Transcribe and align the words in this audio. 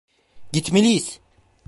Gitmeliyiz! 0.51 1.19